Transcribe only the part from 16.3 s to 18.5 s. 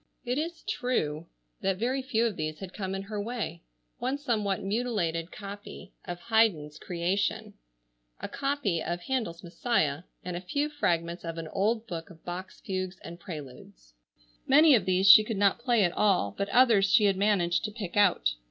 but others she had managed to pick out.